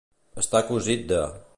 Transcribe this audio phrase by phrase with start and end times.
[0.43, 1.23] Estar cosit de.